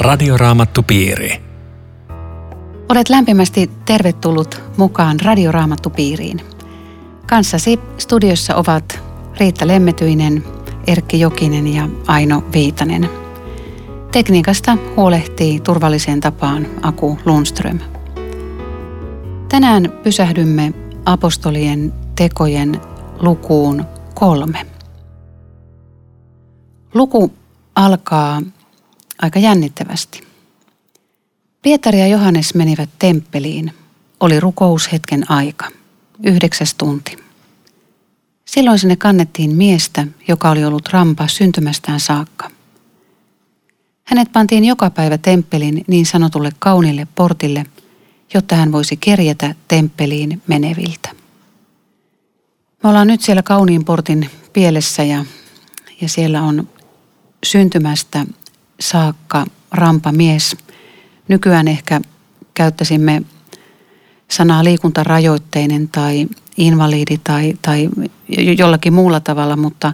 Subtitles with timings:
[0.00, 1.42] Radioraamattupiiri.
[2.88, 6.40] Olet lämpimästi tervetullut mukaan Radioraamattupiiriin.
[7.26, 9.02] Kanssasi studiossa ovat
[9.40, 10.44] Riitta Lemmetyinen,
[10.86, 13.08] Erkki Jokinen ja Aino Viitanen.
[14.12, 17.78] Tekniikasta huolehtii turvalliseen tapaan Aku Lundström.
[19.48, 20.72] Tänään pysähdymme
[21.04, 22.80] apostolien tekojen
[23.18, 24.66] lukuun kolme.
[26.94, 27.32] Luku
[27.74, 28.42] alkaa
[29.22, 30.20] aika jännittävästi.
[31.62, 33.74] Pietari ja Johannes menivät temppeliin.
[34.20, 35.68] Oli rukoushetken aika,
[36.22, 37.16] yhdeksäs tunti.
[38.44, 42.50] Silloin sinne kannettiin miestä, joka oli ollut rampa syntymästään saakka.
[44.04, 47.66] Hänet pantiin joka päivä temppelin niin sanotulle kaunille portille,
[48.34, 51.10] jotta hän voisi kerjätä temppeliin meneviltä.
[52.82, 55.24] Me ollaan nyt siellä kauniin portin pielessä ja,
[56.00, 56.68] ja siellä on
[57.44, 58.26] syntymästä
[58.80, 60.56] saakka rampa mies.
[61.28, 62.00] Nykyään ehkä
[62.54, 63.22] käyttäisimme
[64.28, 67.88] sanaa liikuntarajoitteinen tai invalidi tai, tai
[68.58, 69.92] jollakin muulla tavalla, mutta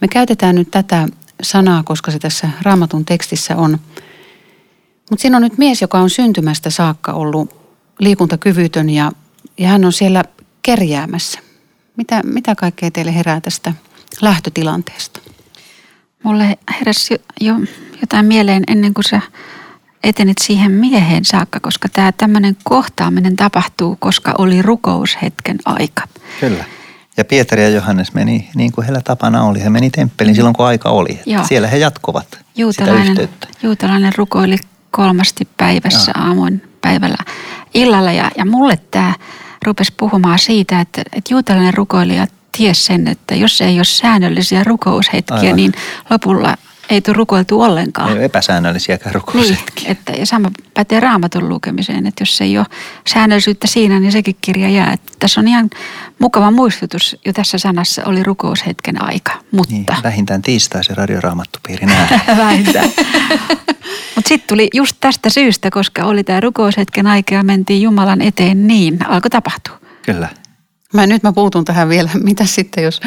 [0.00, 1.08] me käytetään nyt tätä
[1.42, 3.78] sanaa, koska se tässä raamatun tekstissä on.
[5.10, 7.54] Mutta siinä on nyt mies, joka on syntymästä saakka ollut
[7.98, 9.12] liikuntakyvytön ja,
[9.58, 10.24] ja hän on siellä
[10.62, 11.40] kerjäämässä.
[11.96, 13.72] Mitä, mitä kaikkea teille herää tästä
[14.22, 15.20] lähtötilanteesta?
[16.22, 17.54] Mulle heräsi jo
[18.00, 19.20] jotain mieleen ennen kuin sä
[20.04, 26.02] etenit siihen mieheen saakka, koska tämä tämmöinen kohtaaminen tapahtuu, koska oli rukoushetken aika.
[26.40, 26.64] Kyllä.
[27.16, 29.62] Ja Pietari ja Johannes meni niin kuin heillä tapana oli.
[29.62, 31.20] He meni temppeliin silloin, kun aika oli.
[31.26, 31.44] Joo.
[31.44, 33.48] Siellä he jatkovat juutalainen, sitä yhteyttä.
[33.62, 34.56] Juutalainen rukoili
[34.90, 36.26] kolmasti päivässä Joo.
[36.26, 37.16] aamuin päivällä
[37.74, 38.12] illalla.
[38.12, 39.14] Ja, ja mulle tämä
[39.66, 42.26] rupesi puhumaan siitä, että, että juutalainen rukoilija
[42.58, 45.56] ties sen, että jos ei ole säännöllisiä rukoushetkiä, Aivan.
[45.56, 45.72] niin
[46.10, 46.56] lopulla
[46.90, 48.08] ei tule rukoiltu ollenkaan.
[48.08, 49.82] Ei ole epäsäännöllisiäkään rukoushetkiä.
[49.82, 52.66] Niin, että, ja sama pätee raamatun lukemiseen, että jos ei ole
[53.06, 54.92] säännöllisyyttä siinä, niin sekin kirja jää.
[54.92, 55.70] Että tässä on ihan
[56.18, 59.74] mukava muistutus jo tässä sanassa oli rukoushetken aika, mutta...
[59.74, 62.36] Niin, vähintään tiistai se radioraamattupiiri nähdään.
[62.46, 62.88] vähintään.
[64.14, 68.66] mutta sitten tuli just tästä syystä, koska oli tämä rukoushetken aika ja mentiin Jumalan eteen
[68.66, 69.78] niin, alkoi tapahtua.
[70.02, 70.28] Kyllä.
[70.94, 72.10] Mä, nyt mä puutun tähän vielä.
[72.24, 73.00] Mitä sitten, jos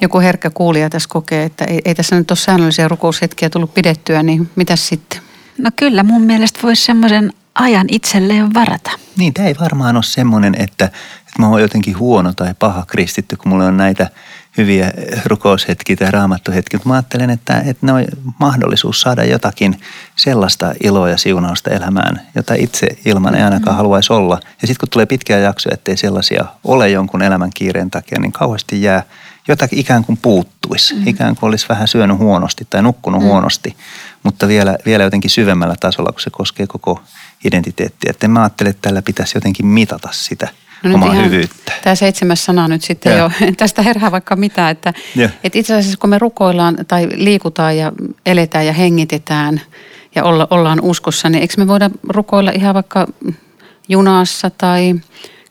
[0.00, 4.22] joku herkkä kuulija tässä kokee, että ei, ei tässä nyt ole säännöllisiä rukoushetkiä tullut pidettyä,
[4.22, 5.20] niin mitä sitten?
[5.58, 8.90] No kyllä, mun mielestä voisi semmoisen ajan itselleen varata.
[9.16, 13.36] Niin, tämä ei varmaan ole semmoinen, että, että mä oon jotenkin huono tai paha kristitty,
[13.36, 14.10] kun mulla on näitä
[14.56, 14.92] hyviä
[15.24, 18.04] rukoushetkiä tai raamattuhetkiä, mutta mä ajattelen, että, että ne on
[18.40, 19.80] mahdollisuus saada jotakin
[20.16, 23.76] sellaista iloa ja siunausta elämään, jota itse ilman ei ainakaan mm.
[23.76, 24.40] haluaisi olla.
[24.62, 28.82] Ja sitten kun tulee pitkiä jaksoja, ettei sellaisia ole jonkun elämän kiireen takia, niin kauheasti
[28.82, 29.02] jää
[29.48, 30.94] jotakin ikään kuin puuttuisi.
[30.94, 31.06] Mm.
[31.06, 33.26] Ikään kuin olisi vähän syönyt huonosti tai nukkunut mm.
[33.26, 33.76] huonosti,
[34.22, 37.02] mutta vielä, vielä jotenkin syvemmällä tasolla, kun se koskee koko
[37.44, 38.10] identiteettiä.
[38.10, 40.48] Että mä ajattelen, että tällä pitäisi jotenkin mitata sitä–
[40.82, 41.72] no omaa hyvyyttä.
[41.84, 43.18] Tämä seitsemäs sana nyt sitten ja.
[43.18, 44.94] jo, tästä herää vaikka mitä, että,
[45.44, 47.92] että itse asiassa kun me rukoillaan tai liikutaan ja
[48.26, 49.60] eletään ja hengitetään
[50.14, 53.06] ja olla, ollaan uskossa, niin eikö me voida rukoilla ihan vaikka
[53.88, 54.94] junassa tai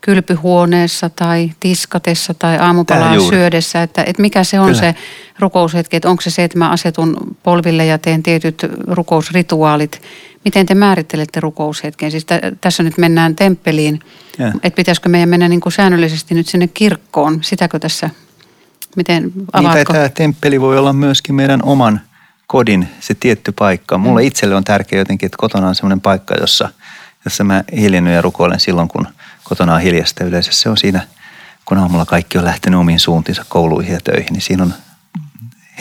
[0.01, 4.79] kylpyhuoneessa tai tiskatessa tai aamupalaa syödessä, että, että mikä se on Kyllä.
[4.79, 4.95] se
[5.39, 10.01] rukoushetki, että onko se se, että mä asetun polville ja teen tietyt rukousrituaalit.
[10.45, 12.11] Miten te määrittelette rukoushetken?
[12.11, 13.99] Siis t- tässä nyt mennään temppeliin,
[14.39, 18.09] että pitäisikö meidän mennä niin kuin säännöllisesti nyt sinne kirkkoon, sitäkö tässä,
[18.95, 19.77] miten avaatko?
[19.77, 22.01] Niin, tämä temppeli voi olla myöskin meidän oman
[22.47, 23.97] kodin se tietty paikka.
[23.97, 24.27] Mulle mm.
[24.27, 26.69] itselle on tärkeää jotenkin, että kotona on sellainen paikka, jossa,
[27.25, 29.07] jossa mä hiljennyn ja rukoilen silloin, kun–
[29.49, 30.23] kotona on hiljasta.
[30.23, 31.07] Yleensä se on siinä,
[31.65, 34.73] kun aamulla kaikki on lähtenyt omiin suuntiinsa kouluihin ja töihin, niin siinä on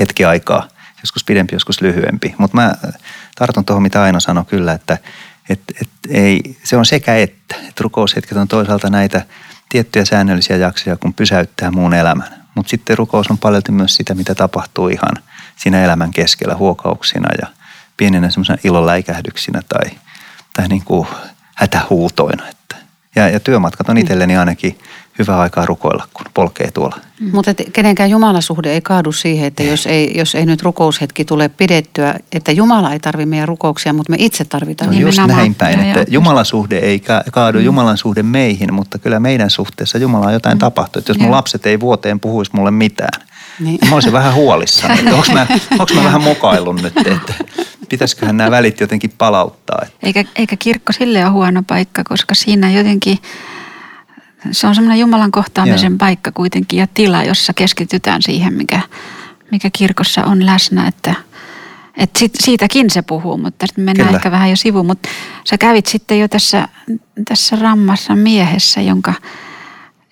[0.00, 0.68] hetki aikaa,
[1.02, 2.34] joskus pidempi, joskus lyhyempi.
[2.38, 2.74] Mutta mä
[3.38, 4.98] tartun tuohon, mitä Aino sanoi kyllä, että
[5.48, 7.56] et, et ei, se on sekä että.
[7.68, 9.22] Et rukoushetket on toisaalta näitä
[9.68, 12.44] tiettyjä säännöllisiä jaksoja, kun pysäyttää muun elämän.
[12.54, 15.22] Mutta sitten rukous on paljon myös sitä, mitä tapahtuu ihan
[15.56, 17.46] siinä elämän keskellä huokauksina ja
[17.96, 19.90] pienenä semmoisena ilonläikähdyksinä tai,
[20.54, 21.08] tai niin kuin
[21.54, 22.44] hätähuutoina.
[23.16, 24.00] Ja, ja työmatkat on mm.
[24.00, 24.78] itselleni ainakin
[25.18, 26.96] hyvä aikaa rukoilla, kun polkee tuolla.
[27.20, 27.30] Mm.
[27.32, 32.14] Mutta kenenkään jumalasuhde ei kaadu siihen, että jos ei, jos ei nyt rukoushetki tule pidettyä,
[32.32, 34.90] että Jumala ei tarvitse meidän rukouksia, mutta me itse tarvitaan.
[34.90, 37.64] No just näin päin, että jumalasuhde ei kaadu mm.
[37.64, 40.60] Jumalan suhde meihin, mutta kyllä meidän suhteessa Jumala on jotain mm.
[40.60, 41.08] tapahtunut.
[41.08, 41.32] Jos mun ja.
[41.32, 43.28] lapset ei vuoteen puhuisi mulle mitään,
[43.60, 43.78] niin.
[43.88, 45.46] Mä olisin vähän huolissani, että onko mä,
[45.80, 47.34] onko mä vähän mokailun nyt, että
[47.88, 49.78] pitäisiköhän nämä välit jotenkin palauttaa.
[49.82, 49.96] Että.
[50.02, 53.18] Eikä, eikä kirkko sille ole huono paikka, koska siinä jotenkin
[54.52, 55.98] se on semmoinen Jumalan kohtaamisen Joo.
[55.98, 58.80] paikka kuitenkin ja tila, jossa keskitytään siihen, mikä,
[59.50, 61.14] mikä kirkossa on läsnä, että,
[61.96, 64.18] Et sit, siitäkin se puhuu, mutta sitten mennään Kyllä.
[64.18, 64.86] ehkä vähän jo sivuun.
[64.86, 65.08] Mutta
[65.44, 66.68] sä kävit sitten jo tässä,
[67.28, 69.14] tässä rammassa miehessä, jonka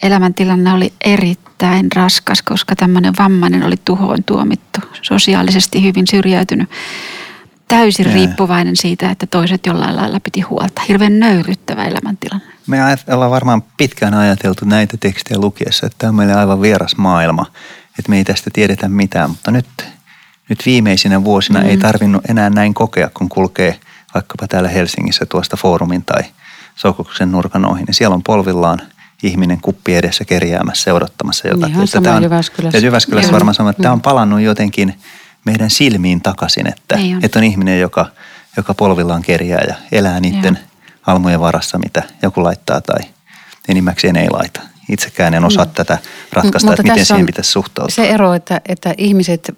[0.02, 6.70] elämäntilanne oli erittäin raskas, koska tämmöinen vammainen oli tuhoon tuomittu, sosiaalisesti hyvin syrjäytynyt,
[7.68, 8.14] täysin Jaa.
[8.14, 10.82] riippuvainen siitä, että toiset jollain lailla piti huolta.
[10.88, 12.55] Hirveän nöyryttävä elämäntilanne.
[12.66, 12.78] Me
[13.14, 17.46] ollaan varmaan pitkään ajateltu näitä tekstejä lukiessa, että tämä on meille aivan vieras maailma,
[17.98, 19.66] että me ei tästä tiedetä mitään, mutta nyt,
[20.48, 21.66] nyt viimeisinä vuosina mm.
[21.66, 23.80] ei tarvinnut enää näin kokea, kun kulkee
[24.14, 26.22] vaikkapa täällä Helsingissä tuosta foorumin tai
[26.76, 28.82] Sokoksen nurkan ohi, niin siellä on polvillaan
[29.22, 31.74] ihminen kuppi edessä kerjäämässä ja odottamassa jotakin.
[31.74, 32.78] Ihan sama tämä on, Jyväskylässä.
[32.78, 34.94] Ja Jyväskylässä varmaan sama, että tämä on palannut jotenkin
[35.44, 38.06] meidän silmiin takaisin, että, Niin että on ihminen, joka,
[38.56, 40.58] joka polvillaan kerjää ja elää niiden
[41.06, 41.14] Joo.
[41.14, 43.00] almojen varassa, mitä joku laittaa tai
[43.68, 44.60] enimmäkseen ei laita.
[44.90, 45.98] Itsekään en osaa tätä
[46.32, 47.94] ratkaista, Mutta että miten siihen pitäisi suhtautua.
[47.94, 49.56] Se ero, että, että ihmiset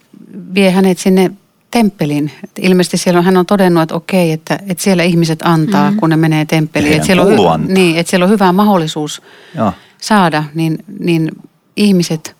[0.54, 1.30] vie hänet sinne
[1.70, 2.32] temppeliin.
[2.44, 5.86] Että ilmeisesti siellä on, hän on todennut, että okei, että, että siellä ihmiset antaa, Mhm.
[5.86, 6.00] mm-hmm.
[6.00, 6.92] kun ne menee temppeliin.
[6.94, 7.74] Että siellä, on, antaa.
[7.74, 9.22] niin, että siellä on hyvä mahdollisuus
[9.56, 9.72] Joo.
[9.98, 11.30] saada, niin, niin
[11.76, 12.36] ihmiset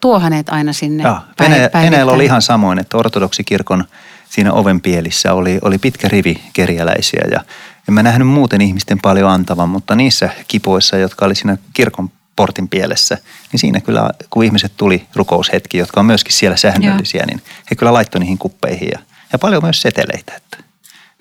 [0.00, 1.14] tuo hänet aina sinne Joo.
[1.14, 3.84] päiv- Venäjä, Venäjällä oli ihan samoin, että ortodoksikirkon
[4.30, 7.40] siinä ovenpielissä oli, oli pitkä rivi kerjäläisiä ja
[7.88, 12.68] en mä nähnyt muuten ihmisten paljon antavan, mutta niissä kipoissa, jotka oli siinä kirkon portin
[12.68, 13.18] pielessä,
[13.52, 17.92] niin siinä kyllä, kun ihmiset tuli rukoushetki, jotka on myöskin siellä säännöllisiä, niin he kyllä
[17.92, 18.98] laittoi niihin kuppeihin ja,
[19.32, 20.56] ja paljon myös seteleitä, että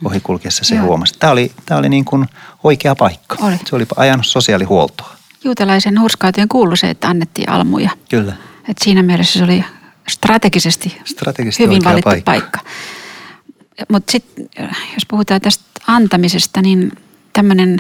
[0.06, 0.86] ohikulkiessa se Joo.
[0.86, 1.14] huomasi.
[1.20, 2.26] Tämä oli, tämä oli niin kuin
[2.64, 3.38] oikea paikka.
[3.42, 3.60] Oli.
[3.66, 5.16] Se oli ajanut sosiaalihuoltoa.
[5.44, 7.90] Juutalaisen hurskauteen kuului se, että annettiin almuja.
[8.10, 8.34] Kyllä.
[8.70, 9.66] Et siinä mielessä se oli
[10.08, 12.32] strategisesti, Strategisesti hyvin valittu paikka.
[12.32, 12.60] paikka.
[13.90, 14.50] Mutta sitten
[14.94, 16.92] jos puhutaan tästä antamisesta, niin
[17.34, 17.78] tämmöinen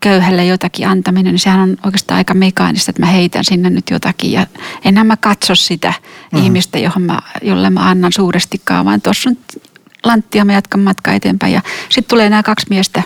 [0.00, 4.32] köyhälle jotakin antaminen, niin sehän on oikeastaan aika mekaanista, että mä heitän sinne nyt jotakin
[4.32, 4.46] ja
[4.84, 5.92] enää mä katso sitä
[6.32, 6.42] mm.
[6.42, 9.36] ihmistä, johon mä, jolle mä annan suurestikaan, vaan tuossa on
[10.04, 11.52] lanttia, mä jatkan matkaa eteenpäin.
[11.52, 13.02] Ja sitten tulee nämä kaksi miestä,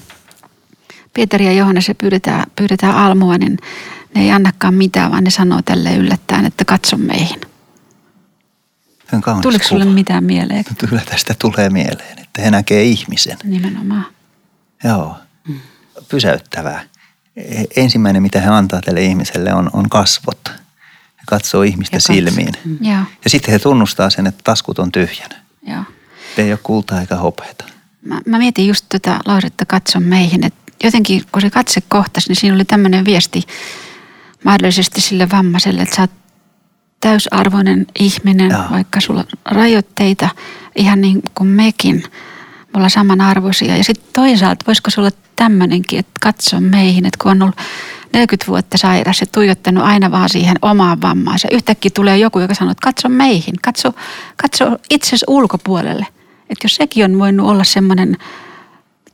[1.15, 3.59] Pietari ja Johannes, ja pyydetään, pyydetään almua, niin
[4.15, 7.41] ne ei annakaan mitään, vaan ne sanoo tälle yllättäen, että katso meihin.
[9.13, 9.95] Se on kaunis Tuliko sulle kuva.
[9.95, 10.65] mitään mieleen?
[10.89, 13.37] Kyllä tästä tulee mieleen, että he näkee ihmisen.
[13.45, 14.07] Nimenomaan.
[14.85, 15.17] Joo,
[16.09, 16.85] pysäyttävää.
[17.37, 20.41] E- Ensimmäinen, mitä he antaa tälle ihmiselle, on, on kasvot.
[20.49, 22.55] He katsoo ihmistä Ja silmiin.
[22.81, 25.35] Joo, Ja sitten he tunnustaa sen, että taskut on tyhjänä.
[25.67, 25.85] joo.
[26.39, 27.65] Ei ole kultaa eikä hopeata.
[28.05, 32.37] Mä, mä mietin just tätä lausetta katso meihin, että jotenkin kun se katse kohtasi, niin
[32.37, 33.43] siinä oli tämmöinen viesti
[34.45, 36.11] mahdollisesti sille vammaiselle, että sä oot
[37.03, 38.63] täysarvoinen ihminen, Joo.
[38.71, 40.29] vaikka sulla on rajoitteita,
[40.77, 42.03] ihan niin kuin mekin.
[42.05, 43.77] Me ollaan samanarvoisia.
[43.77, 47.57] Ja sitten toisaalta, voisiko se olla tämmöinenkin, että katso meihin, että kun on ollut
[48.13, 51.49] 40 vuotta sairas ja tuijottanut aina vaan siihen omaan vammaansa.
[51.53, 53.95] Yhtäkkiä tulee joku, joka sanoo, että katso meihin, katso,
[54.37, 56.07] katso itsesi ulkopuolelle.
[56.51, 58.17] Että jos sekin on voinut olla semmoinen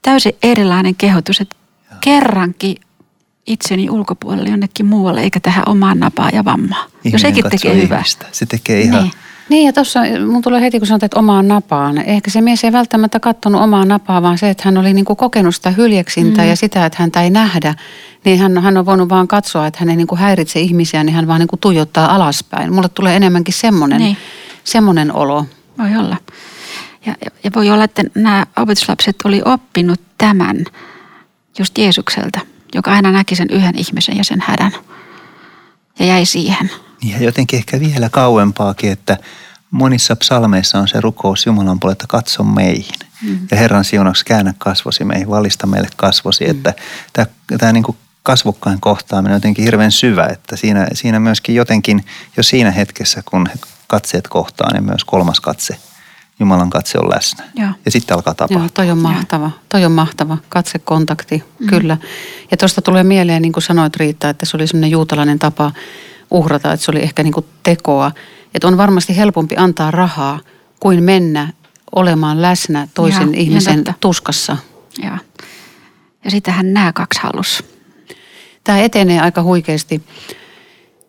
[0.03, 1.57] täysin erilainen kehotus, että
[2.01, 2.77] kerrankin
[3.49, 6.85] itseni ulkopuolelle jonnekin muualle, eikä tähän omaan napaan ja vammaan.
[6.85, 8.03] jos Ihminen sekin katsoo tekee hyvää.
[8.33, 9.03] Se tekee ihan...
[9.03, 9.13] Niin.
[9.49, 11.99] Niin ja tuossa mun tulee heti, kun sanoit, että omaan napaan.
[11.99, 15.55] Ehkä se mies ei välttämättä katsonut omaa napaa, vaan se, että hän oli niinku kokenut
[15.55, 16.49] sitä hyljeksintä mm.
[16.49, 17.75] ja sitä, että häntä ei nähdä.
[18.25, 21.27] Niin hän, hän on voinut vaan katsoa, että hän ei niinku häiritse ihmisiä, niin hän
[21.27, 22.73] vaan niinku tuijottaa alaspäin.
[22.73, 24.17] Mulle tulee enemmänkin semmoinen, Niin.
[24.65, 25.47] semmoinen olo.
[25.79, 26.17] Voi olla.
[27.07, 30.65] Ja, ja voi olla, että nämä opetuslapset oli oppinut tämän
[31.59, 32.41] just Jeesukselta,
[32.75, 34.73] joka aina näki sen yhden ihmisen ja sen hädän.
[35.99, 36.71] Ja jäi siihen.
[37.05, 39.17] Ja jotenkin ehkä vielä kauempaakin, että
[39.71, 42.99] monissa psalmeissa on se rukous Jumalan puolelta, katso meihin.
[43.23, 43.39] Mm.
[43.51, 46.45] Ja Herran siunaksi käännä kasvosi meihin, valista meille kasvosi.
[46.45, 46.51] Mm.
[46.51, 46.75] Että
[47.13, 47.27] tämä,
[47.59, 52.05] tämä niin kuin kasvokkain kohtaaminen on jotenkin hirveän syvä, että siinä, siinä myöskin jotenkin
[52.37, 53.49] jo siinä hetkessä, kun
[53.87, 55.77] katseet kohtaa, niin myös kolmas katse,
[56.41, 57.45] Jumalan katse on läsnä.
[57.55, 57.71] Joo.
[57.85, 58.59] Ja sitten alkaa tapahtua.
[58.59, 59.51] Joo, toi on mahtava.
[59.69, 60.39] Toi on mahtava.
[60.49, 61.67] Katsekontakti, mm.
[61.67, 61.97] kyllä.
[62.51, 65.73] Ja tuosta tulee mieleen, niin kuin sanoit Riitta, että se oli semmoinen juutalainen tapa
[66.31, 68.13] uhrata, että se oli ehkä niin kuin tekoa.
[68.55, 70.41] Että on varmasti helpompi antaa rahaa
[70.81, 71.53] kuin mennä
[71.95, 73.95] olemaan läsnä toisen ihan ihmisen totta.
[74.01, 74.57] tuskassa.
[75.03, 75.19] Ja,
[76.25, 77.65] ja sitähän nämä kaksi halus.
[78.65, 80.03] Tämä etenee aika huikeasti.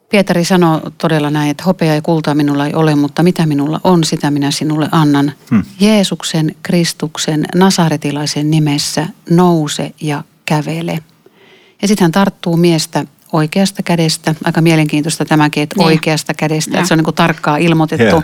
[0.09, 4.03] Pietari sanoo todella näin, että hopea ja kultaa minulla ei ole, mutta mitä minulla on,
[4.03, 5.31] sitä minä sinulle annan.
[5.51, 5.63] Hmm.
[5.79, 10.99] Jeesuksen, Kristuksen, Nasaretilaisen nimessä nouse ja kävele.
[11.81, 14.35] Ja sitten hän tarttuu miestä oikeasta kädestä.
[14.43, 15.85] Aika mielenkiintoista tämäkin, että Niin.
[15.85, 16.77] oikeasta kädestä.
[16.77, 18.05] Että se on niin kuin tarkkaan ilmoitettu.
[18.05, 18.23] Joo.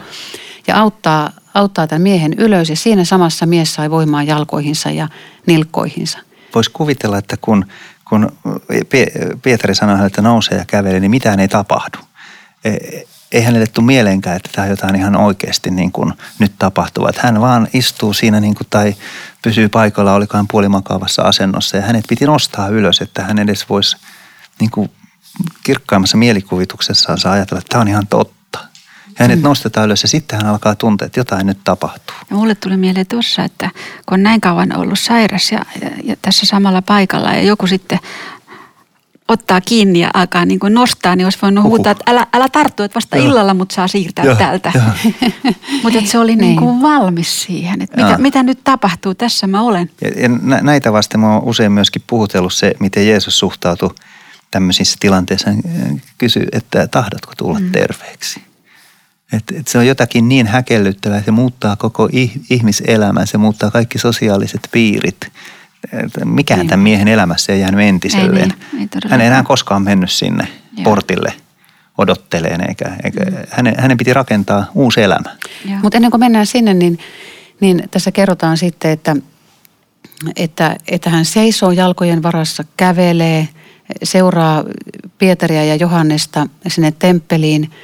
[0.67, 5.07] Ja auttaa, auttaa tämän miehen ylös ja siinä samassa mies sai voimaa jalkoihinsa ja
[5.45, 6.19] nilkkoihinsa.
[6.55, 7.65] Voisi kuvitella, että kun,
[8.09, 8.31] kun
[8.89, 11.97] Pie- Pietari sanoi hänelle, että nousee ja kävelee, niin mitään ei tapahdu.
[12.63, 17.09] E- ei hänelle tule mieleenkään, että tämä on jotain ihan oikeasti niin kuin nyt tapahtuvaa.
[17.09, 18.95] Että hän vaan istuu siinä niin kuin, tai
[19.41, 23.97] pysyy paikalla, olikaan puolimakaavassa asennossa ja hänet piti nostaa ylös, että hän edes voisi
[24.59, 24.91] niin kuin
[25.63, 28.34] kirkkaimmassa mielikuvituksessaan ajatella, että tämä on ihan totta.
[29.19, 29.43] Ja hänet mm.
[29.43, 32.15] nostetaan ylös ja sitten hän alkaa tuntea, että jotain nyt tapahtuu.
[32.29, 33.69] Ja mulle tuli mieleen tuossa, että
[34.05, 37.99] kun on näin kauan ollut sairas ja, ja, ja tässä samalla paikalla ja joku sitten
[39.27, 41.77] ottaa kiinni ja alkaa niin kuin nostaa, niin olisi voinut Uhuh.
[41.77, 43.25] huutaa, että älä, älä tarttu, että vasta Joo.
[43.25, 44.35] illalla mut saa siirtää Joo.
[44.35, 44.71] täältä.
[45.83, 46.39] Mutta se oli niin.
[46.39, 49.89] niin kuin valmis siihen, että mitä, mitä nyt tapahtuu, tässä mä olen.
[50.01, 50.29] Ja, ja
[50.61, 53.95] näitä vasten mä oon usein myöskin puhutellut se, miten Jeesus suhtautui
[54.51, 55.49] tämmöisissä tilanteissa.
[56.17, 57.71] Kysy, että tahdotko tulla mm.
[57.71, 58.41] terveeksi?
[59.33, 62.09] Et, et se on jotakin niin häkellyttävää, se muuttaa koko
[62.49, 65.17] ihmiselämän, se muuttaa kaikki sosiaaliset piirit–
[66.25, 66.69] mikään niin.
[66.69, 68.51] tämän miehen elämässä ei jäänyt entiselleen.
[68.51, 70.83] Ei, niin, ei Hän ei enää koskaan mennyt sinne Joo.
[70.83, 71.33] portille
[71.97, 73.37] odotteleen, eikä, eikä mm.
[73.49, 75.35] hänen, hänen piti rakentaa uusi elämä.
[75.81, 76.99] Mutta ennen kuin mennään sinne, niin,
[77.59, 79.15] niin tässä kerrotaan sitten, että,
[80.35, 83.47] että, että hän seisoo jalkojen varassa, kävelee,
[84.03, 84.63] seuraa
[85.17, 87.71] Pietaria ja Johannesta sinne temppeliin–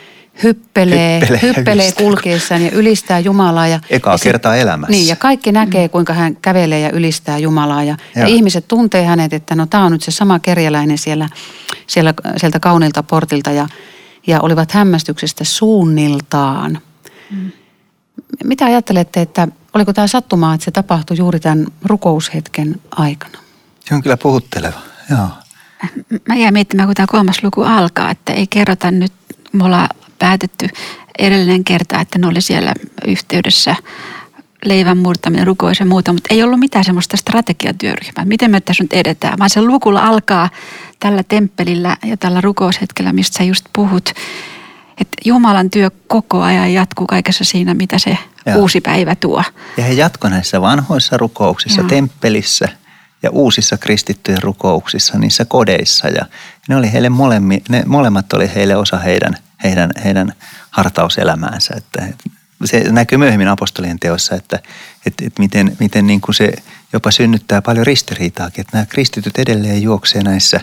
[0.43, 3.67] hyppelee, hyppelee, hyppelee kulkeessaan ja ylistää Jumalaa.
[3.67, 4.91] Ja, Ekaa ja kertaa elämässä.
[4.91, 7.83] Niin, ja kaikki näkee, kuinka hän kävelee ja ylistää Jumalaa.
[7.83, 11.29] Ja, ja ihmiset tuntee hänet, että no tämä on nyt se sama kerjäläinen siellä,
[11.88, 13.51] siellä sieltä kaunilta portilta.
[13.51, 13.67] Ja,
[14.27, 16.79] ja olivat hämmästyksestä suunniltaan.
[17.31, 17.51] Mm.
[18.43, 23.38] Mitä ajattelette, että oliko tämä sattumaa, että se tapahtui juuri tämän rukoushetken aikana?
[23.79, 24.79] Se on kyllä puhutteleva,
[25.10, 25.27] joo.
[26.27, 29.13] Mä jäin miettimään, kun tämä kolmas luku alkaa, että ei kerrota nyt,
[29.53, 29.89] me ollaan
[30.22, 30.68] päätetty
[31.20, 32.74] edellinen kerta, että ne oli siellä
[33.08, 33.75] yhteydessä
[34.66, 38.25] leivän murtaminen, rukous ja muuta, mutta ei ollut mitään semmoista strategiatyöryhmää.
[38.25, 40.50] Miten me tässä nyt edetään, vaan se lukulla alkaa
[41.00, 44.10] tällä temppelillä ja tällä rukoushetkellä, mistä sä just puhut.
[44.90, 48.58] Että Jumalan työ koko ajan jatkuu kaikessa siinä, mitä se Joo.
[48.58, 49.44] uusi päivä tuo.
[49.78, 51.90] Ja he jatko näissä vanhoissa rukouksissa, Joo.
[51.90, 52.70] temppelissä
[53.24, 56.08] ja uusissa kristittyjen rukouksissa, niissä kodeissa.
[56.08, 56.25] Ja
[56.70, 60.34] ne, oli heille molemmi, ne molemmat oli heille osa heidän– heidän, heidän
[60.72, 61.74] hartauselämäänsä.
[61.77, 62.08] Että
[62.65, 64.60] se näkyy myöhemmin apostolien teossa, että,
[65.06, 66.53] että, että miten, miten niin kuin se
[66.94, 70.60] jopa synnyttää paljon ristiriitaakin, että nämä kristityt edelleen juoksee näissä,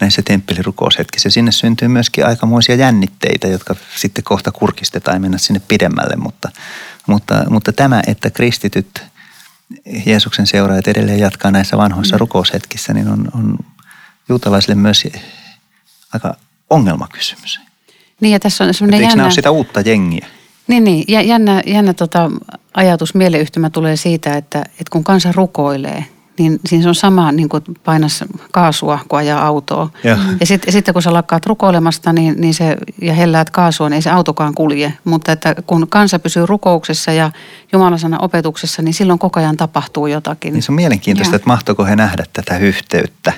[0.00, 1.30] näissä temppelirukoushetkissä.
[1.30, 6.50] Sinne syntyy myöskin aikamoisia jännitteitä, jotka sitten kohta kurkistetaan ja mennä sinne pidemmälle, mutta,
[7.06, 9.02] mutta, mutta tämä, että kristityt
[10.06, 12.20] Jeesuksen seuraajat edelleen jatkaa näissä vanhoissa mm.
[12.20, 13.58] rukoushetkissä, niin on, on
[14.28, 15.04] juutalaisille myös
[16.12, 16.36] aika
[16.70, 17.60] ongelmakysymys.
[18.20, 19.22] Niin ja tässä on semmoinen jännä...
[19.22, 20.26] Eikö sitä uutta jengiä?
[20.66, 21.04] Niin, niin.
[21.08, 22.30] Ja jännä, jännä tota,
[22.74, 26.04] ajatus, mieleyhtymä tulee siitä, että, että kun kansa rukoilee,
[26.38, 29.90] niin siinä se on sama niin kuin painas kaasua, kun ajaa autoa.
[30.04, 33.94] Ja, ja sitten sit, kun sä lakkaat rukoilemasta niin, niin se, ja helläät kaasua, niin
[33.94, 34.92] ei se autokaan kulje.
[35.04, 37.30] Mutta että kun kansa pysyy rukouksessa ja
[37.72, 40.52] Jumalan opetuksessa, niin silloin koko ajan tapahtuu jotakin.
[40.52, 41.36] Niin se on mielenkiintoista, ja.
[41.36, 43.32] että mahtoiko he nähdä tätä yhteyttä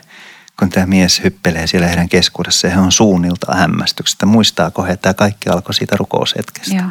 [0.58, 4.26] kun tämä mies hyppelee siellä heidän keskuudessa ja he on suunnilta hämmästyksestä.
[4.26, 6.74] Muistaako he, että tämä kaikki alkoi siitä rukoushetkestä?
[6.74, 6.86] Joo.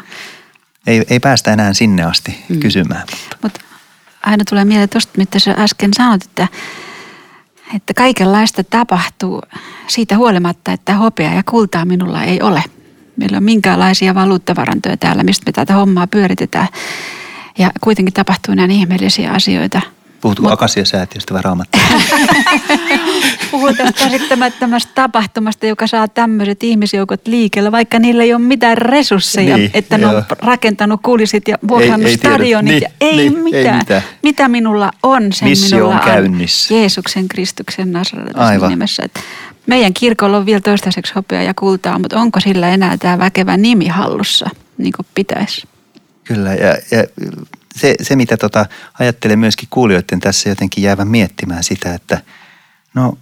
[0.88, 2.60] Ei, ei päästä enää sinne asti mm.
[2.60, 3.04] kysymään.
[3.12, 3.60] Mutta Mut
[4.22, 6.48] aina tulee mieleen tuosta, mitä sä äsken sanoit, että,
[7.76, 9.42] että kaikenlaista tapahtuu
[9.88, 12.64] siitä huolimatta, että hopea ja kultaa minulla ei ole.
[13.18, 16.68] Meillä on minkäänlaisia valuuttavarantoja täällä, mistä me tätä hommaa pyöritetään.
[17.58, 19.82] Ja kuitenkin tapahtuu näin ihmeellisiä asioita–
[20.22, 20.52] Puhutko Mut...
[20.52, 21.82] Akasia-säätiöstä vai raamattua?
[23.52, 29.58] Puhun tästä käsittämättömästä tapahtumasta, joka saa tämmöiset ihmisjoukot liikkeelle, vaikka niillä ei ole mitään resursseja,
[29.58, 30.12] niin, että joo.
[30.12, 32.72] ne on rakentanut kulisit ja vuokrannut stadionit.
[32.72, 33.66] Niin, ja ei, niin, mitään.
[33.66, 34.02] ei mitään.
[34.24, 36.74] Mitä minulla on, sen Missio minulla on, käynnissä.
[36.74, 39.04] on Jeesuksen Kristuksen Nasaretin nimessä.
[39.04, 39.20] Että
[39.66, 43.88] meidän kirkolla on vielä toistaiseksi hopea ja kultaa, mutta onko sillä enää tämä väkevä nimi
[43.88, 45.68] hallussa, niin kuin pitäisi?
[46.24, 47.04] Kyllä, ja, ja
[47.78, 48.66] se, se mitä tota,
[49.00, 52.22] ajattelen myöskin kuulijoiden tässä jotenkin jäävän miettimään sitä, että
[52.94, 53.18] no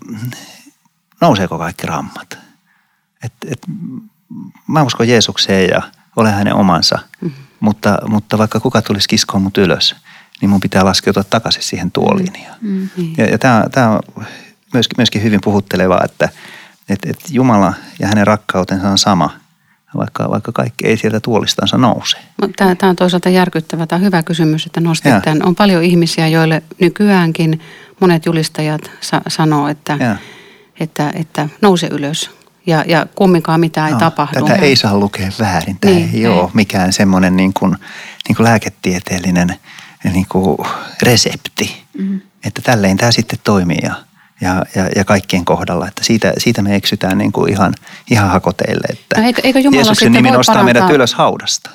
[1.22, 2.38] nouseeko kaikki rammat?
[3.24, 3.62] Et, et,
[4.68, 5.82] mä uskon Jeesukseen ja
[6.16, 7.44] olen hänen omansa, mm-hmm.
[7.60, 9.96] mutta, mutta vaikka kuka tulisi kiskoon mut ylös,
[10.42, 12.34] niin mun pitää laskeutua takaisin siihen tuoliin.
[12.62, 13.14] Mm-hmm.
[13.18, 13.38] Ja, ja
[13.72, 14.26] tämä on
[14.74, 16.30] myöskin, myöskin hyvin puhuttelevaa, että
[16.90, 19.30] et, et Jumala ja hänen rakkautensa on sama–
[19.98, 22.18] vaikka, vaikka kaikki ei sieltä tuolistansa nouse.
[22.56, 23.88] Tämä, tämä on toisaalta järkyttävä.
[23.88, 25.46] Tämä on hyvä kysymys, että nostit tämän.
[25.46, 27.60] On paljon ihmisiä, joille nykyäänkin
[28.00, 30.18] monet julistajat sa- sanoo, että,
[30.80, 32.30] että, että nouse ylös.
[32.68, 34.46] Ja, ja kumminkaan mitään no, ei tapahdu.
[34.46, 35.78] Tätä ei saa lukea väärin.
[35.82, 37.76] Tämä niin, ei, ei ole mikään semmoinen niin kuin,
[38.28, 39.56] niin kuin lääketieteellinen
[40.14, 40.58] niin kuin
[41.02, 41.84] resepti.
[41.98, 42.22] Mm-hmm.
[42.46, 43.96] Että tälleen tämä sitten toimii ja,
[44.42, 45.88] ja, ja, ja kaikkien kohdalla.
[45.88, 47.74] Että siitä, siitä me eksytään niin kuin ihan,
[48.12, 48.88] ihan hakoteille.
[48.90, 50.82] Että no eikö, eikö Jumala Jeesuksen nimi nostaa parantaa...
[50.82, 51.70] meidät ylös haudasta.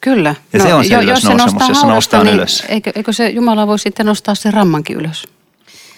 [0.00, 0.34] Kyllä.
[0.52, 2.64] Ja no, se on se jos se nostaa jos se nostaa niin ylös.
[2.68, 5.28] Eikö, eikö se Jumala voi sitten nostaa sen rammankin ylös?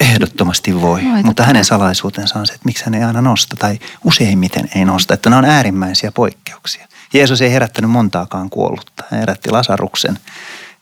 [0.01, 3.79] Ehdottomasti voi, Voit mutta hänen salaisuutensa on se, että miksi hän ei aina nosta tai
[4.05, 5.15] useimmiten ei nosta.
[5.15, 6.89] Että nämä on äärimmäisiä poikkeuksia.
[7.13, 9.05] Jeesus ei herättänyt montaakaan kuollutta.
[9.11, 10.19] Hän herätti Lasaruksen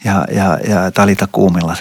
[0.05, 1.77] ja, ja, ja Talita Kuumilla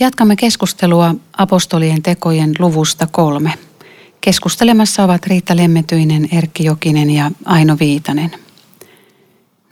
[0.00, 3.52] Jatkamme keskustelua apostolien tekojen luvusta kolme.
[4.20, 8.30] Keskustelemassa ovat Riitta Lemmetyinen, Erkki Jokinen ja Aino Viitanen.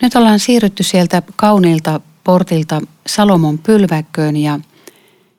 [0.03, 4.61] Nyt ollaan siirrytty sieltä kauniilta portilta Salomon pylväkköön ja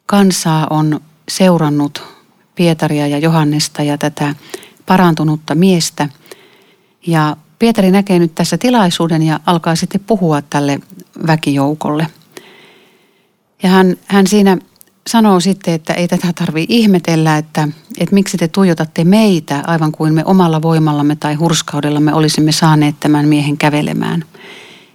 [0.06, 2.04] kansaa on seurannut
[2.56, 4.36] Pietaria ja Johannesta ja tätä
[4.86, 6.10] parantunutta miestä.
[7.08, 10.80] Ja Pietari näkee nyt tässä tilaisuuden ja alkaa sitten puhua tälle
[11.28, 12.08] väkijoukolle.
[13.64, 14.58] Ja hän, hän siinä
[15.08, 17.68] sanoo sitten, että ei tätä tarvi ihmetellä, että,
[17.98, 23.28] että miksi te tuijotatte meitä aivan kuin me omalla voimallamme tai hurskaudellamme olisimme saaneet tämän
[23.28, 24.26] miehen kävelemään.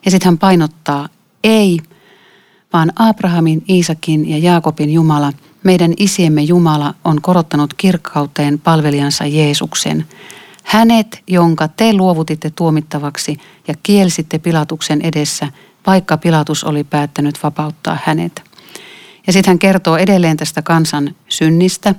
[0.04, 1.08] Ja sitten hän painottaa,
[1.44, 1.80] ei,
[2.72, 5.32] vaan Abrahamin, Iisakin ja Jaakobin Jumala,
[5.64, 10.06] meidän isiemme Jumala on korottanut kirkkauteen palvelijansa Jeesuksen.
[10.64, 13.36] Hänet, jonka te luovutitte tuomittavaksi
[13.68, 15.48] ja kielsitte Pilatuksen edessä,
[15.86, 18.47] vaikka Pilatus oli päättänyt vapauttaa hänet.
[19.28, 21.94] Ja sitten hän kertoo edelleen tästä kansan synnistä.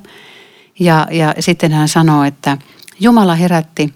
[0.80, 2.58] Ja, ja sitten hän sanoo, että
[3.00, 3.94] Jumala herätti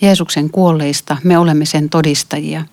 [0.00, 2.64] Jeesuksen kuolleista, me olemme sen todistajia.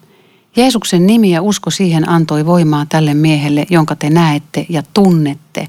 [0.56, 5.68] Jeesuksen nimi ja usko siihen antoi voimaa tälle miehelle, jonka te näette ja tunnette.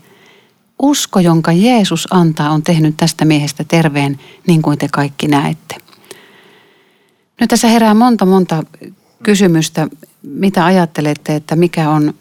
[0.79, 5.77] Usko, jonka Jeesus antaa, on tehnyt tästä miehestä terveen, niin kuin te kaikki näette.
[7.41, 8.63] Nyt tässä herää monta monta
[9.23, 9.89] kysymystä.
[10.23, 12.15] Mitä ajattelette, että mikä on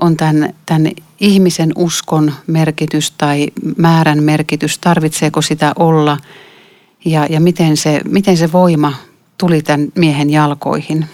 [0.00, 6.18] on tämän, tämän ihmisen uskon merkitys tai määrän merkitys, tarvitseeko sitä olla
[7.04, 8.94] ja, ja miten, se, miten se voima
[9.38, 11.06] tuli tämän miehen jalkoihin?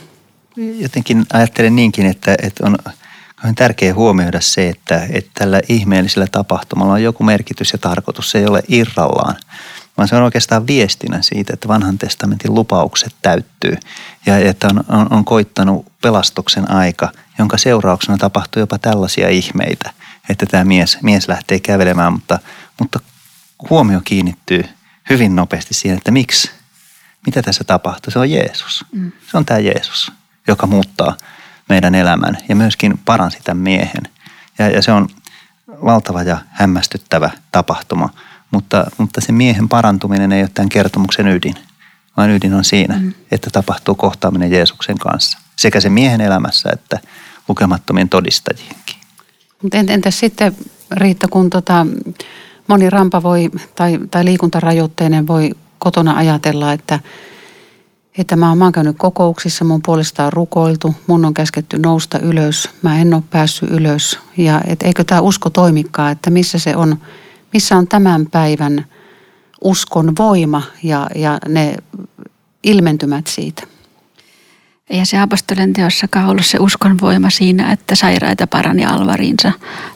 [0.57, 2.77] Jotenkin ajattelen niinkin, että, että on,
[3.45, 8.31] on tärkeää huomioida se, että, että tällä ihmeellisellä tapahtumalla on joku merkitys ja tarkoitus.
[8.31, 9.37] Se ei ole irrallaan,
[9.97, 13.77] vaan se on oikeastaan viestinä siitä, että vanhan testamentin lupaukset täyttyy
[14.27, 19.91] ja että on, on, on koittanut pelastuksen aika, jonka seurauksena tapahtuu jopa tällaisia ihmeitä,
[20.29, 22.39] että tämä mies, mies lähtee kävelemään, mutta,
[22.81, 23.01] mutta
[23.71, 24.65] huomio kiinnittyy
[25.11, 26.51] hyvin nopeasti siihen, että miksi,
[27.27, 28.11] mitä tässä tapahtuu.
[28.11, 28.85] Se on Jeesus.
[28.93, 29.13] Mm.
[29.31, 30.13] Se on tämä Jeesus,
[30.49, 31.17] joka muuttaa
[31.69, 34.09] meidän elämän ja myöskin paransi tämän miehen.
[34.59, 35.09] Ja, ja se on
[35.69, 38.09] valtava ja hämmästyttävä tapahtuma–
[38.51, 41.55] mutta, mutta se miehen parantuminen ei ole tämän kertomuksen ydin,
[42.17, 43.13] vaan ydin on siinä, mm.
[43.31, 45.39] että tapahtuu kohtaaminen Jeesuksen kanssa.
[45.57, 46.99] Sekä se miehen elämässä että
[47.49, 48.97] lukemattomien todistajienkin.
[49.63, 50.57] Mutta entäs sitten
[50.91, 51.87] Riitta, kun tota,
[52.69, 57.01] moni rampa voi tai, tai liikuntarajoitteinen voi kotona ajatella, että,
[58.19, 62.99] että mä oon käynyt kokouksissa, mun puolesta on rukoiltu, mun on käsketty nousta ylös, mä
[62.99, 64.19] en ole päässyt ylös.
[64.37, 66.97] Ja et eikö tämä usko toimikaan, että missä se on–
[67.53, 68.87] missä on tämän päivän
[69.65, 71.77] uskon voima ja, ja ne
[72.63, 73.63] ilmentymät siitä.
[74.91, 79.53] Eihän se apostolien teossakaan ollut se uskon voima siinä, että sairaita parani alvariinsa,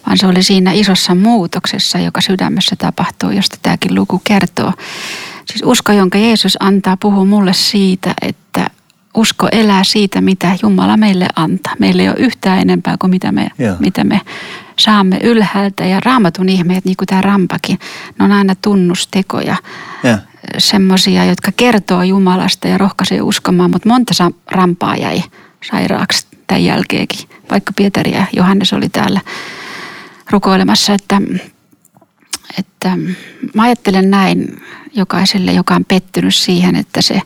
[0.07, 4.73] vaan se oli siinä isossa muutoksessa, joka sydämessä tapahtuu, josta tämäkin luku kertoo.
[5.45, 8.71] Siis usko, jonka Jeesus antaa, puhuu mulle siitä, että
[9.15, 11.75] usko elää siitä, mitä Jumala meille antaa.
[11.79, 14.21] Meillä ei ole yhtään enempää kuin mitä me, mitä me
[14.81, 15.85] saamme ylhäältä.
[15.85, 17.79] Ja raamatun ihmeet, niin kuin tämä rampakin,
[18.19, 19.57] ne on aina tunnustekoja.
[20.59, 24.15] Semmoisia, jotka kertoo Jumalasta ja rohkaisee uskomaan, mutta monta
[24.51, 25.23] rampaa jäi
[25.71, 27.29] sairaaksi tämän jälkeenkin.
[27.51, 29.21] Vaikka Pietari ja Johannes oli täällä
[30.31, 31.21] rukoilemassa, että,
[32.59, 32.97] että
[33.55, 34.63] mä ajattelen näin
[34.95, 37.23] jokaiselle, joka on pettynyt siihen, että se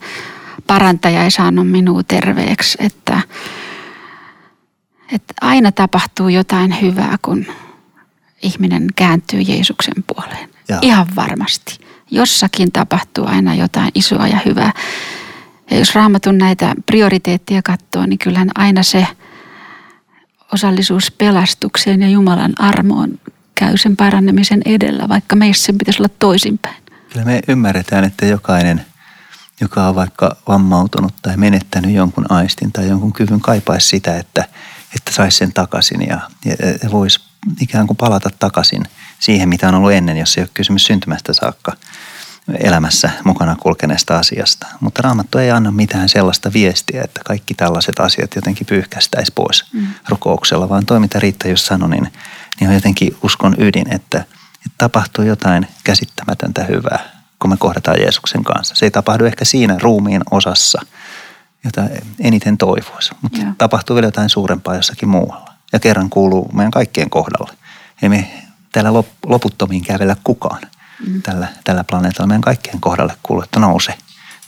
[0.66, 3.20] parantaja ei saanut minua terveeksi, että,
[5.12, 7.46] että aina tapahtuu jotain hyvää, kun
[8.42, 10.48] ihminen kääntyy Jeesuksen puoleen.
[10.68, 10.78] Ja.
[10.82, 11.78] Ihan varmasti.
[12.10, 14.72] Jossakin tapahtuu aina jotain isoa ja hyvää.
[15.70, 19.06] Ja jos raamatun näitä prioriteettia katsoo, niin kyllähän aina se
[20.52, 23.18] osallisuus pelastukseen ja Jumalan armoon
[23.54, 26.76] käy sen paranemisen edellä, vaikka meissä sen pitäisi olla toisinpäin.
[27.12, 28.84] Kyllä me ymmärretään, että jokainen–
[29.60, 34.44] joka on vaikka vammautunut tai menettänyt jonkun aistin tai jonkun kyvyn, kaipaisi sitä, että,
[34.96, 37.20] että saisi sen takaisin ja, ja, ja voisi
[37.60, 38.84] ikään kuin palata takaisin
[39.18, 41.72] siihen, mitä on ollut ennen, jos ei ole kysymys syntymästä saakka
[42.60, 44.66] elämässä mukana kulkeneesta asiasta.
[44.80, 49.86] Mutta Raamattu ei anna mitään sellaista viestiä, että kaikki tällaiset asiat jotenkin pyyhkästäisi pois mm.
[50.08, 52.12] rukouksella, vaan toi mitä Riitta just sanoi, niin,
[52.60, 56.98] niin on jotenkin uskon ydin, että, että tapahtuu jotain käsittämätöntä hyvää,
[57.38, 58.74] kun me kohdataan Jeesuksen kanssa.
[58.74, 60.82] Se ei tapahdu ehkä siinä ruumiin osassa,
[61.64, 61.82] jota
[62.20, 63.52] eniten toivoisi, mutta Joo.
[63.58, 65.54] tapahtuu vielä jotain suurempaa jossakin muualla.
[65.72, 67.50] Ja kerran kuuluu meidän kaikkien kohdalle.
[68.02, 68.30] Ei me
[68.72, 68.90] täällä
[69.26, 70.60] loputtomiin kävellä kukaan
[71.06, 71.22] mm.
[71.22, 72.26] tällä, tällä planeetalla.
[72.26, 73.94] Meidän kaikkien kohdalle kuuluu, että nouse,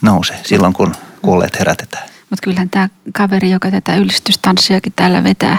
[0.03, 2.09] nouse silloin kun kuolleet herätetään.
[2.31, 5.59] Mutta kyllähän tämä kaveri, joka tätä ylistystanssiakin täällä vetää,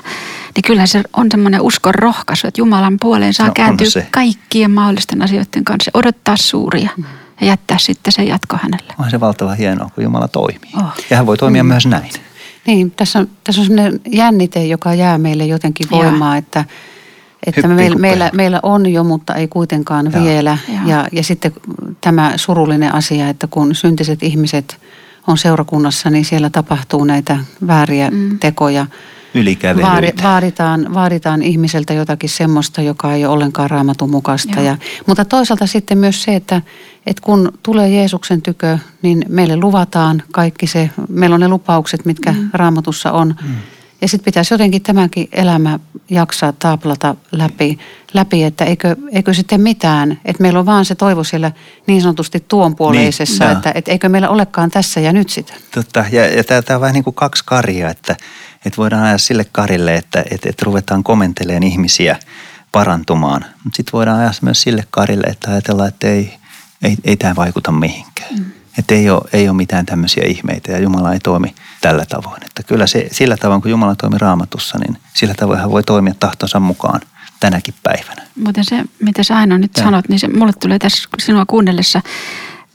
[0.56, 5.22] niin kyllähän se on semmoinen uskon rohkaisu, että Jumalan puoleen saa no, kääntyä kaikkien mahdollisten
[5.22, 7.04] asioiden kanssa, odottaa suuria mm.
[7.42, 8.94] Ja jättää sitten se jatko hänelle.
[9.00, 10.72] On se valtava hienoa, kun Jumala toimii.
[10.78, 10.84] Oh.
[11.10, 11.68] Ja hän voi toimia mm.
[11.68, 12.10] myös näin.
[12.68, 16.38] Niin, tässä on, tässä on semmoinen jännite, joka jää meille jotenkin voimaa, ja.
[16.38, 16.66] että,
[17.46, 20.24] että meillä, meillä, meillä on jo, mutta ei kuitenkaan ja.
[20.24, 20.58] vielä.
[20.68, 20.80] Ja.
[20.86, 21.54] Ja, ja sitten
[22.02, 24.82] tämä surullinen asia, että kun syntiset ihmiset
[25.28, 28.40] on seurakunnassa, niin siellä tapahtuu näitä vääriä mm.
[28.40, 28.86] tekoja–
[29.82, 34.62] Vaadi, vaaditaan, vaaditaan ihmiseltä jotakin semmoista, joka ei ole ollenkaan raamatun mukaista.
[34.62, 36.62] Ja, mutta toisaalta sitten myös se, että,
[37.06, 42.32] että kun tulee Jeesuksen tykö, niin meille luvataan kaikki se, meillä on ne lupaukset, mitkä
[42.32, 42.50] mm.
[42.54, 43.36] raamatussa on.
[43.42, 43.56] Mm.
[44.02, 47.80] Ja sitten pitäisi jotenkin tämäkin elämä jaksaa taaplata läpi,
[48.14, 51.52] läpi että eikö, eikö sitten mitään, että meillä on vaan se toivo siellä
[51.88, 55.54] niin sanotusti tuonpuoleisessa, niin, että, että eikö meillä olekaan tässä ja nyt sitä.
[55.72, 58.16] Totta, ja, ja tämä on vähän niin kuin kaksi karia, että,
[58.66, 62.20] että voidaan ajaa sille karille, että, että, että ruvetaan komenteleen ihmisiä
[62.72, 63.46] parantumaan.
[63.64, 66.34] Mutta sitten voidaan ajaa myös sille karille, että ajatellaan, että ei,
[66.84, 68.36] ei, ei tämä vaikuta mihinkään.
[68.38, 68.46] Mm.
[68.78, 72.44] Että ei ole, ei ole mitään tämmöisiä ihmeitä ja Jumala ei toimi tällä tavoin.
[72.46, 76.14] Että kyllä se, sillä tavoin, kun Jumala toimi raamatussa, niin sillä tavoin hän voi toimia
[76.20, 77.02] tahtonsa mukaan
[77.40, 78.22] tänäkin päivänä.
[78.44, 79.84] Mutta se, mitä sä aina nyt ja.
[79.84, 82.02] sanot, niin se, mulle tulee tässä sinua kuunnellessa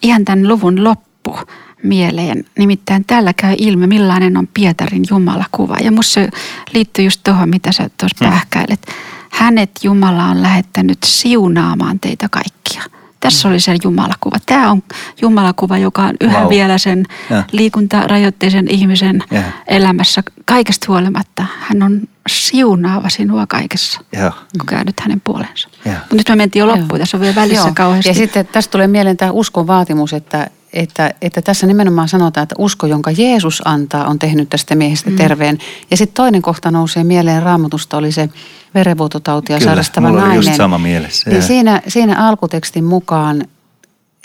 [0.02, 1.38] ihan tämän luvun loppu
[1.82, 2.44] mieleen.
[2.58, 5.76] Nimittäin tällä käy ilmi, millainen on Pietarin Jumalakuva.
[5.82, 6.28] Ja musta se
[6.74, 8.32] liittyy just tuohon, mitä sä tuossa hmm.
[8.32, 8.86] pähkäilet.
[9.30, 12.82] Hänet Jumala on lähettänyt siunaamaan teitä kaikkia.
[13.20, 14.36] Tässä oli se Jumalakuva.
[14.46, 14.82] Tämä on
[15.22, 16.48] Jumalakuva, joka on yhä wow.
[16.48, 17.44] vielä sen ja.
[17.52, 19.42] liikuntarajoitteisen ihmisen ja.
[19.66, 21.46] elämässä kaikesta huolimatta.
[21.60, 24.32] Hän on siunaava sinua kaikessa, ja.
[24.58, 25.68] kun käännyt hänen puolensa.
[25.98, 27.74] Mutta nyt me mentiin jo loppuun, tässä on vielä välissä Joo.
[27.74, 28.08] kauheasti.
[28.08, 32.54] Ja sitten tästä tulee mieleen tämä uskon vaatimus, että, että, että tässä nimenomaan sanotaan, että
[32.58, 35.16] usko, jonka Jeesus antaa, on tehnyt tästä miehestä mm.
[35.16, 35.58] terveen.
[35.90, 38.28] Ja sitten toinen kohta nousee mieleen raamatusta, oli se
[38.74, 40.36] verenvuototautia Kyllä, sairastava mulla nainen.
[40.36, 41.30] just sama mielessä.
[41.30, 43.44] Niin siinä, siinä alkutekstin mukaan,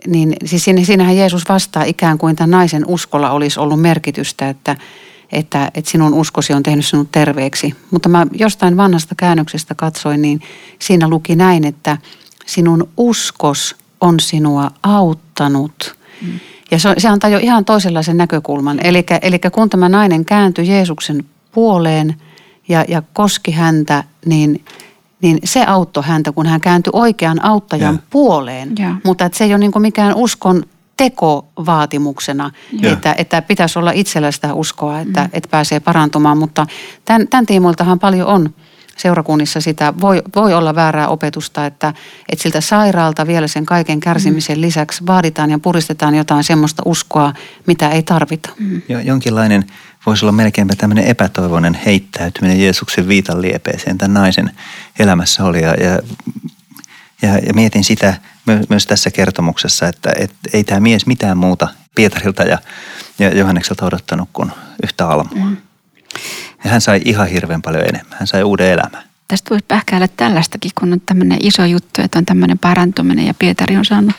[0.08, 4.76] niin siis siinä, siinähän Jeesus vastaa ikään kuin tämän naisen uskolla olisi ollut merkitystä, että,
[5.32, 7.76] että, että sinun uskosi on tehnyt sinut terveeksi.
[7.92, 10.42] Mutta mä jostain vanhasta käännöksestä katsoin, niin
[10.80, 11.98] siinä luki näin, että
[12.46, 15.97] sinun uskos on sinua auttanut.
[16.22, 16.40] Mm.
[16.72, 18.80] Ja se, se antaa jo ihan toisenlaisen näkökulman.
[19.22, 22.16] Eli kun tämä nainen kääntyi Jeesuksen puoleen–
[22.70, 24.66] ja, ja koski häntä, niin,
[25.22, 28.02] niin se auttoi häntä, kun hän kääntyi oikean auttajan ja.
[28.10, 28.72] puoleen.
[28.80, 28.96] Ja.
[29.04, 30.64] Mutta että se ei ole niin mikään uskon
[30.98, 32.52] teko vaatimuksena,
[32.84, 35.30] että, että pitäisi olla itsellä sitä uskoa, että, mm.
[35.34, 36.38] että pääsee parantumaan.
[36.38, 36.68] Mutta
[37.06, 38.54] tämän, tämän tiimoiltahan paljon on
[38.98, 41.94] seurakunnissa sitä, voi, voi olla väärää opetusta, että,
[42.30, 44.62] että siltä sairaalta vielä sen kaiken kärsimisen mm.
[44.62, 47.34] lisäksi vaaditaan ja puristetaan jotain semmoista uskoa,
[47.68, 48.50] mitä ei tarvita.
[48.60, 48.82] Mm.
[48.90, 49.66] Jo, jonkinlainen
[50.06, 54.52] voisi olla melkeinpä tämmöinen epätoivoinen heittäytyminen Jeesuksen viitan liepeeseen tämän naisen
[55.00, 55.62] elämässä oli.
[55.62, 56.00] Ja, ja,
[57.22, 58.14] ja, ja mietin sitä
[58.70, 62.58] myös tässä kertomuksessa, että, että ei tämä mies mitään muuta Pietarilta ja,
[63.20, 64.52] ja Johannekselta odottanut kuin
[64.84, 65.46] yhtä almua.
[65.46, 65.58] Mm.
[66.68, 68.18] Ja hän sai ihan hirveän paljon enemmän.
[68.20, 69.04] Hän sai uuden elämän.
[69.28, 73.78] Tästä voisi pähkäillä tällaistakin, kun on tämmöinen iso juttu, että on tämmöinen parantuminen ja Pietari
[73.78, 74.16] on saanut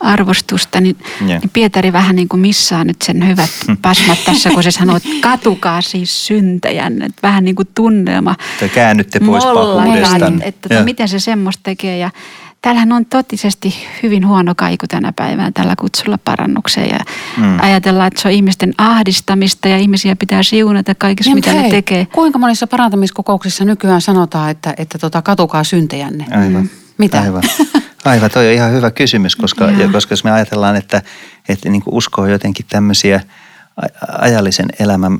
[0.00, 0.96] arvostusta, niin,
[1.28, 1.40] yeah.
[1.40, 3.50] niin Pietari vähän niin kuin missaa nyt sen hyvät
[3.82, 8.34] pasmat tässä, kun se sanoo, että katukaa siis syntejän, että vähän niin kuin tunnelma.
[8.60, 10.42] Te käännytte pois pahuudestaan.
[10.42, 10.84] Että yeah.
[10.84, 12.10] miten se semmoista tekee ja
[12.62, 16.98] Täällähän on totisesti hyvin huono kaiku tänä päivänä tällä kutsulla parannukseen ja
[17.36, 17.58] mm.
[17.60, 21.70] ajatellaan, että se on ihmisten ahdistamista ja ihmisiä pitää siunata kaikessa, niin, mitä hei, ne
[21.70, 22.06] tekee.
[22.06, 26.26] Kuinka monissa parantamiskokouksissa nykyään sanotaan, että, että tota, katukaa syntejänne?
[26.30, 26.62] Aivan.
[26.62, 26.68] Mm.
[26.98, 27.20] Mitä?
[27.20, 27.42] Aivan.
[28.04, 29.88] Aivan, toi on ihan hyvä kysymys, koska, ja.
[29.88, 31.02] koska jos me ajatellaan, että,
[31.48, 33.20] että niin usko on jotenkin tämmöisiä
[34.18, 35.18] ajallisen elämän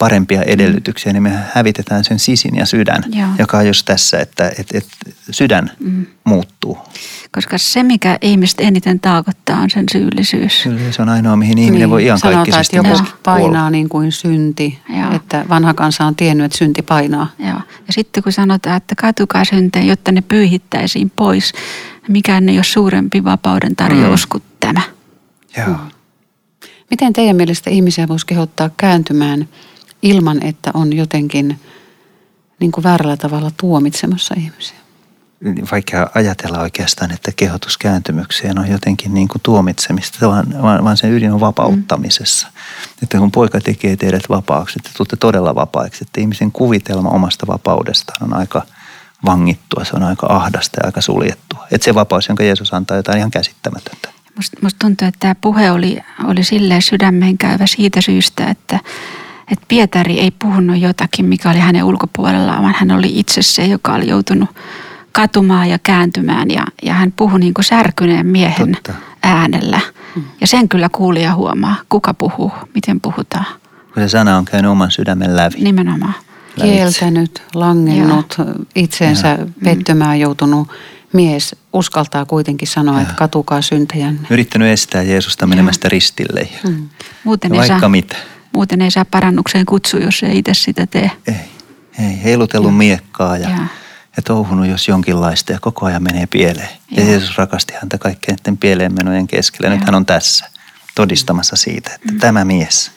[0.00, 3.28] parempia edellytyksiä, niin me hävitetään sen sisin ja sydän, Joo.
[3.38, 4.96] joka on just tässä, että, että, että
[5.30, 6.06] sydän mm.
[6.24, 6.78] muuttuu.
[7.32, 10.62] Koska se, mikä ihmistä eniten taakottaa, on sen syyllisyys.
[10.62, 14.12] Kyllä se on ainoa, mihin ihminen niin, voi ihan sanotaan, että joku painaa niin kuin
[14.12, 15.14] synti, Joo.
[15.14, 17.26] että vanha kansa on tiennyt, että synti painaa.
[17.38, 17.60] Joo.
[17.86, 21.52] Ja sitten kun sanotaan, että katukaa syntejä, jotta ne pyyhittäisiin pois,
[22.08, 24.80] mikään ei ole suurempi vapauden tarjous kuin tämä.
[25.56, 25.76] Joo.
[26.90, 29.48] Miten teidän mielestä ihmisiä voisi kehottaa kääntymään
[30.02, 31.60] ilman, että on jotenkin
[32.60, 34.76] niin kuin väärällä tavalla tuomitsemassa ihmisiä?
[35.72, 41.12] Vaikea ajatella oikeastaan, että kehotus kääntymykseen on jotenkin niin kuin tuomitsemista, vaan, vaan, vaan sen
[41.12, 42.48] ydin on vapauttamisessa.
[43.02, 48.22] Että kun poika tekee teidät vapaaksi, että tuutte todella vapaiksi, että ihmisen kuvitelma omasta vapaudestaan
[48.22, 48.62] on aika
[49.24, 51.66] vangittua, se on aika ahdasta ja aika suljettua.
[51.70, 54.08] Että se vapaus, jonka Jeesus antaa, on jotain ihan käsittämätöntä.
[54.36, 58.80] Musta, musta tuntuu, että tämä puhe oli, oli silleen sydämeen käyvä siitä syystä, että,
[59.50, 63.92] että Pietari ei puhunut jotakin, mikä oli hänen ulkopuolellaan, vaan hän oli itse se, joka
[63.94, 64.48] oli joutunut
[65.12, 68.92] katumaan ja kääntymään ja, ja hän puhui niin kuin särkyneen miehen Totta.
[69.22, 69.80] äänellä.
[70.40, 73.46] Ja sen kyllä kuulija huomaa, kuka puhuu, miten puhutaan.
[73.94, 75.56] Kun se sana on käynyt oman sydämen läpi.
[75.60, 76.14] Nimenomaan.
[76.56, 76.76] lävitse.
[76.76, 78.36] Kieltänyt, langennut,
[78.74, 80.68] itseensä pettymään joutunut
[81.12, 84.20] mies uskaltaa kuitenkin sanoa, että katukaa syntejänne.
[84.30, 86.40] Yrittänyt estää Jeesusta menemästä ristille.
[86.40, 86.70] Ja
[87.24, 88.16] Muuten ei, Vaikka saa, mitä.
[88.52, 91.10] Muuten ei saa parannukseen kutsu, jos ei itse sitä tee.
[91.26, 91.34] Ei,
[91.98, 92.24] ei.
[92.24, 93.58] Heilutellut miekkaa ja, Joo.
[94.16, 96.68] ja touhunut jos jonkinlaista ja koko ajan menee pieleen.
[96.90, 97.10] Ja Joo.
[97.10, 99.70] Jeesus rakasti häntä kaikkien näiden pieleen menojen keskellä.
[99.70, 99.86] Nyt Joo.
[99.86, 100.46] hän on tässä
[100.94, 102.90] todistamassa siitä, että tämä mies.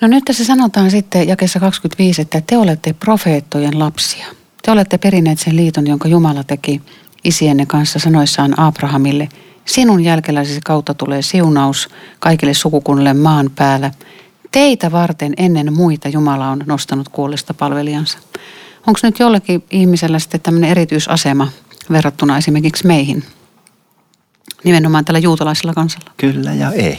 [0.00, 4.26] No nyt tässä sanotaan sitten jakessa 25, että te olette profeettojen lapsia.
[4.62, 6.82] Te olette perineet sen liiton, jonka Jumala teki
[7.24, 9.28] isienne kanssa sanoissaan Abrahamille.
[9.64, 13.90] Sinun jälkeläisesi kautta tulee siunaus kaikille sukukunnille maan päällä.
[14.50, 18.18] Teitä varten ennen muita Jumala on nostanut kuollista palvelijansa.
[18.86, 21.48] Onko nyt jollekin ihmisellä sitten tämmöinen erityisasema
[21.92, 23.24] verrattuna esimerkiksi meihin?
[24.64, 26.10] Nimenomaan tällä juutalaisella kansalla.
[26.16, 26.98] Kyllä ja ei.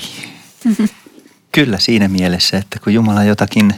[1.51, 3.75] Kyllä siinä mielessä, että kun Jumala jotakin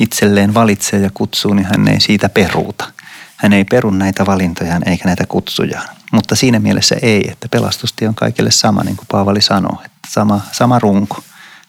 [0.00, 2.92] itselleen valitsee ja kutsuu, niin hän ei siitä peruuta.
[3.36, 5.88] Hän ei peru näitä valintojaan eikä näitä kutsujaan.
[6.12, 9.82] Mutta siinä mielessä ei, että pelastustie on kaikille sama, niin kuin Paavali sanoo.
[9.84, 11.22] Että sama, sama runko.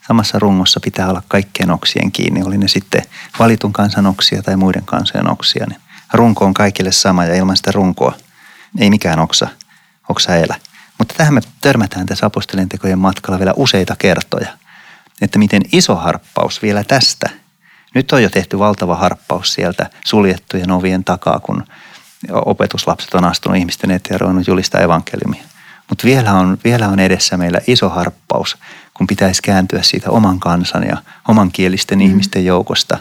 [0.08, 3.02] Samassa rungossa pitää olla kaikkien oksien kiinni, oli ne sitten
[3.40, 5.66] valitun kansan oksia tai muiden kansojen oksia.
[5.70, 5.80] Niin
[6.14, 8.16] runko on kaikille sama ja ilman sitä runkoa
[8.80, 9.48] ei mikään oksa,
[10.10, 10.56] oksa elä.
[10.98, 14.48] Mutta tähän me törmätään tässä apostolien tekojen matkalla vielä useita kertoja,
[15.22, 17.30] että miten iso harppaus vielä tästä.
[17.96, 21.64] Nyt on jo tehty valtava harppaus sieltä suljettujen ovien takaa, kun
[22.32, 25.44] opetuslapset on astunut ihmisten eteen ja julistaa evankeliumia.
[25.94, 28.58] Mutta vielä on, vielä on edessä meillä iso harppaus,
[28.94, 32.06] kun pitäisi kääntyä siitä oman kansan ja omankielisten mm.
[32.06, 32.98] ihmisten joukosta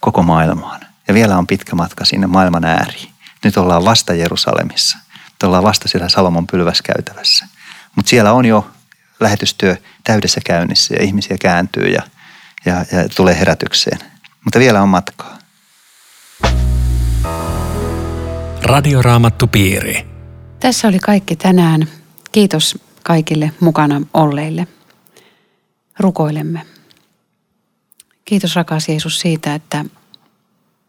[0.00, 0.80] koko maailmaan.
[1.08, 3.08] Ja vielä on pitkä matka sinne maailman ääriin.
[3.44, 4.98] Nyt ollaan vasta Jerusalemissa.
[5.14, 7.46] Nyt ollaan vasta siellä Salomon pylväskäytävässä.
[7.96, 8.70] Mutta siellä on jo
[9.20, 12.02] lähetystyö täydessä käynnissä ja ihmisiä kääntyy ja,
[12.64, 13.98] ja, ja tulee herätykseen.
[14.44, 15.38] Mutta vielä on matkaa.
[18.62, 20.06] Radioraamattupiiri.
[20.60, 22.03] Tässä oli kaikki tänään.
[22.34, 24.66] Kiitos kaikille mukana olleille.
[25.98, 26.66] Rukoilemme.
[28.24, 29.84] Kiitos rakas Jeesus siitä, että